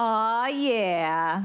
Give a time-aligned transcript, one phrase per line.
[0.00, 1.44] Aw, yeah.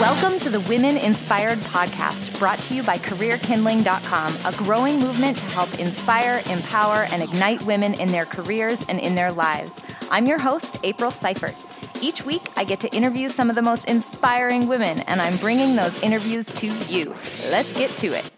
[0.00, 5.44] Welcome to the Women Inspired Podcast, brought to you by CareerKindling.com, a growing movement to
[5.46, 9.82] help inspire, empower, and ignite women in their careers and in their lives.
[10.08, 11.56] I'm your host, April Seifert.
[12.00, 15.74] Each week, I get to interview some of the most inspiring women, and I'm bringing
[15.74, 17.16] those interviews to you.
[17.50, 18.30] Let's get to it.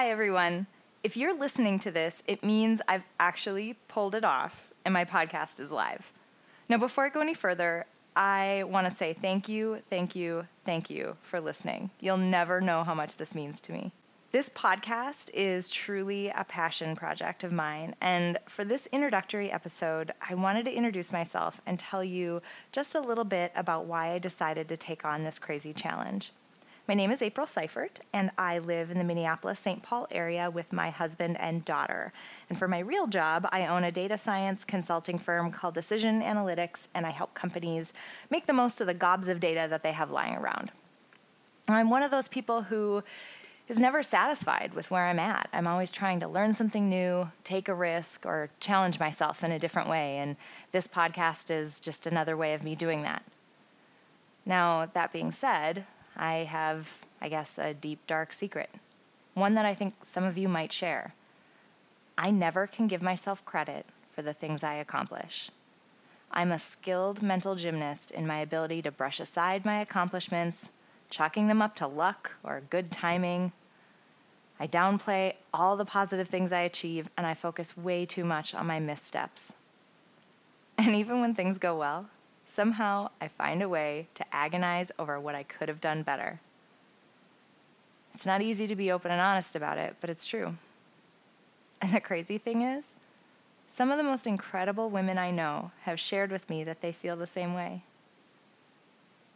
[0.00, 0.66] Hi, everyone.
[1.04, 5.60] If you're listening to this, it means I've actually pulled it off and my podcast
[5.60, 6.10] is live.
[6.70, 7.84] Now, before I go any further,
[8.16, 11.90] I want to say thank you, thank you, thank you for listening.
[12.00, 13.92] You'll never know how much this means to me.
[14.32, 20.34] This podcast is truly a passion project of mine, and for this introductory episode, I
[20.34, 22.40] wanted to introduce myself and tell you
[22.72, 26.32] just a little bit about why I decided to take on this crazy challenge.
[26.90, 29.80] My name is April Seifert, and I live in the Minneapolis St.
[29.80, 32.12] Paul area with my husband and daughter.
[32.48, 36.88] And for my real job, I own a data science consulting firm called Decision Analytics,
[36.92, 37.92] and I help companies
[38.28, 40.72] make the most of the gobs of data that they have lying around.
[41.68, 43.04] I'm one of those people who
[43.68, 45.48] is never satisfied with where I'm at.
[45.52, 49.60] I'm always trying to learn something new, take a risk, or challenge myself in a
[49.60, 50.16] different way.
[50.16, 50.34] And
[50.72, 53.22] this podcast is just another way of me doing that.
[54.44, 58.70] Now, that being said, I have, I guess, a deep, dark secret.
[59.34, 61.14] One that I think some of you might share.
[62.18, 65.50] I never can give myself credit for the things I accomplish.
[66.30, 70.70] I'm a skilled mental gymnast in my ability to brush aside my accomplishments,
[71.08, 73.52] chalking them up to luck or good timing.
[74.60, 78.66] I downplay all the positive things I achieve and I focus way too much on
[78.66, 79.54] my missteps.
[80.78, 82.08] And even when things go well,
[82.50, 86.40] somehow I find a way to agonize over what I could have done better.
[88.14, 90.56] It's not easy to be open and honest about it, but it's true.
[91.80, 92.94] And the crazy thing is,
[93.68, 97.16] some of the most incredible women I know have shared with me that they feel
[97.16, 97.84] the same way.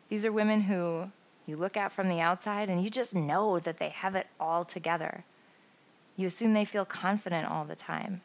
[0.09, 1.11] These are women who
[1.47, 4.65] you look at from the outside and you just know that they have it all
[4.65, 5.25] together.
[6.17, 8.23] You assume they feel confident all the time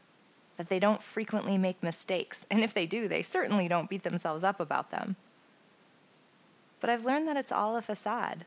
[0.60, 4.44] that they don't frequently make mistakes, and if they do, they certainly don't beat themselves
[4.44, 5.16] up about them.
[6.82, 8.44] But I've learned that it's all a facade.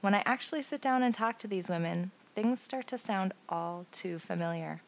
[0.00, 3.86] When I actually sit down and talk to these women, things start to sound all
[3.92, 4.82] too familiar.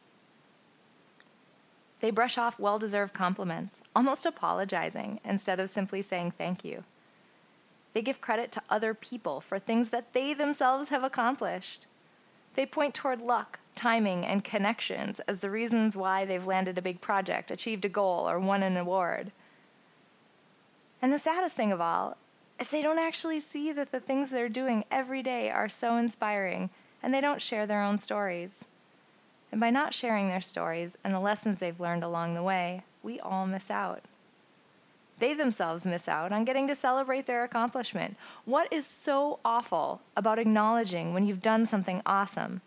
[2.00, 6.83] They brush off well deserved compliments, almost apologizing instead of simply saying thank you.
[7.93, 11.87] They give credit to other people for things that they themselves have accomplished.
[12.55, 17.01] They point toward luck, timing, and connections as the reasons why they've landed a big
[17.01, 19.33] project, achieved a goal, or won an award.
[21.03, 22.17] And the saddest thing of all
[22.59, 26.71] is they don't actually see that the things they're doing every day are so inspiring
[27.03, 28.65] and they don't share their own stories.
[29.51, 33.19] And by not sharing their stories and the lessons they've learned along the way, we
[33.21, 34.03] all miss out.
[35.19, 38.17] They themselves miss out on getting to celebrate their accomplishment.
[38.45, 42.63] What is so awful about acknowledging when you've done something awesome?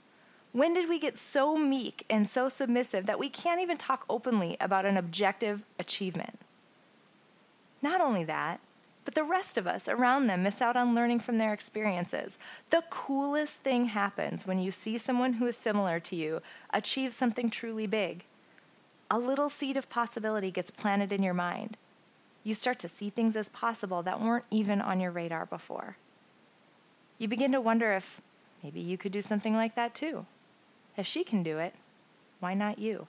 [0.53, 4.55] When did we get so meek and so submissive that we can't even talk openly
[4.61, 6.39] about an objective achievement?
[7.81, 8.59] Not only that,
[9.03, 12.37] but the rest of us around them miss out on learning from their experiences.
[12.69, 16.41] The coolest thing happens when you see someone who is similar to you
[16.71, 18.23] achieve something truly big.
[19.09, 21.77] A little seed of possibility gets planted in your mind.
[22.43, 25.97] You start to see things as possible that weren't even on your radar before.
[27.17, 28.21] You begin to wonder if
[28.63, 30.25] maybe you could do something like that too.
[30.95, 31.73] If she can do it,
[32.39, 33.07] why not you?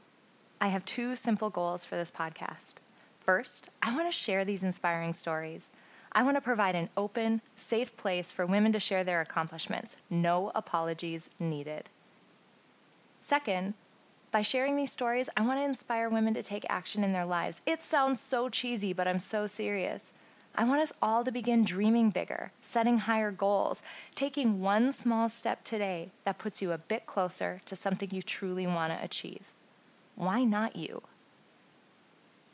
[0.60, 2.74] I have two simple goals for this podcast.
[3.20, 5.70] First, I want to share these inspiring stories.
[6.12, 10.52] I want to provide an open, safe place for women to share their accomplishments, no
[10.54, 11.88] apologies needed.
[13.20, 13.74] Second,
[14.30, 17.60] by sharing these stories, I want to inspire women to take action in their lives.
[17.66, 20.12] It sounds so cheesy, but I'm so serious.
[20.56, 23.82] I want us all to begin dreaming bigger, setting higher goals,
[24.14, 28.64] taking one small step today that puts you a bit closer to something you truly
[28.64, 29.42] want to achieve.
[30.14, 31.02] Why not you?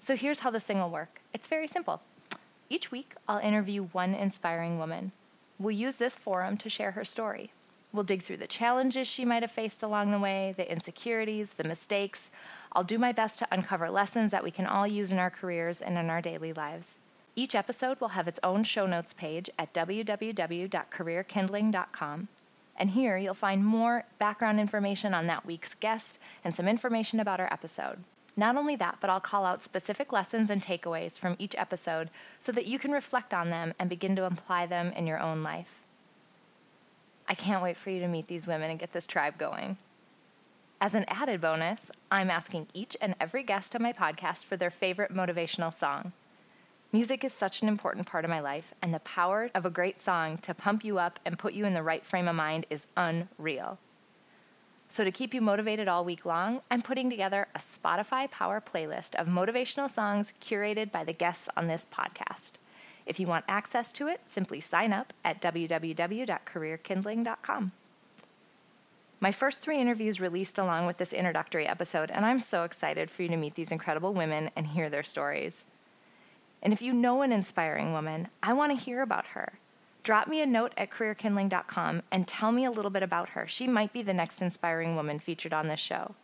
[0.00, 2.00] So here's how this thing will work it's very simple.
[2.70, 5.12] Each week, I'll interview one inspiring woman.
[5.58, 7.50] We'll use this forum to share her story.
[7.92, 11.64] We'll dig through the challenges she might have faced along the way, the insecurities, the
[11.64, 12.30] mistakes.
[12.72, 15.82] I'll do my best to uncover lessons that we can all use in our careers
[15.82, 16.96] and in our daily lives.
[17.36, 22.28] Each episode will have its own show notes page at www.careerkindling.com.
[22.76, 27.38] And here you'll find more background information on that week's guest and some information about
[27.40, 27.98] our episode.
[28.36, 32.52] Not only that, but I'll call out specific lessons and takeaways from each episode so
[32.52, 35.80] that you can reflect on them and begin to apply them in your own life.
[37.28, 39.76] I can't wait for you to meet these women and get this tribe going.
[40.80, 44.70] As an added bonus, I'm asking each and every guest on my podcast for their
[44.70, 46.12] favorite motivational song.
[46.92, 50.00] Music is such an important part of my life, and the power of a great
[50.00, 52.88] song to pump you up and put you in the right frame of mind is
[52.96, 53.78] unreal.
[54.88, 59.14] So, to keep you motivated all week long, I'm putting together a Spotify Power playlist
[59.14, 62.54] of motivational songs curated by the guests on this podcast.
[63.06, 67.72] If you want access to it, simply sign up at www.careerkindling.com.
[69.20, 73.22] My first three interviews released along with this introductory episode, and I'm so excited for
[73.22, 75.64] you to meet these incredible women and hear their stories.
[76.62, 79.54] And if you know an inspiring woman, I want to hear about her.
[80.02, 83.46] Drop me a note at careerkindling.com and tell me a little bit about her.
[83.46, 86.14] She might be the next inspiring woman featured on this show.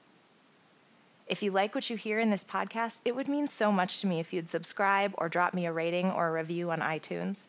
[1.26, 4.06] If you like what you hear in this podcast, it would mean so much to
[4.06, 7.48] me if you'd subscribe or drop me a rating or a review on iTunes.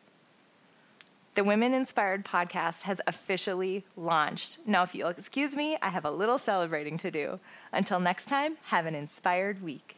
[1.36, 4.57] The Women Inspired podcast has officially launched.
[4.66, 7.39] Now, if you'll excuse me, I have a little celebrating to do.
[7.72, 9.98] Until next time, have an inspired week.